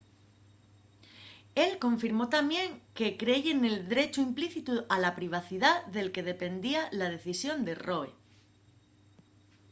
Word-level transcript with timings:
él 1.63 1.71
confirmó 1.85 2.25
tamién 2.35 2.69
que 2.97 3.07
creye 3.21 3.51
nel 3.55 3.77
drechu 3.91 4.19
implícitu 4.29 4.73
a 4.95 4.97
la 5.03 5.11
privacidá 5.19 5.71
del 5.95 6.07
que 6.13 6.27
dependía 6.31 6.81
la 6.99 7.07
decisión 7.15 7.57
de 7.67 7.73
roe 7.87 8.11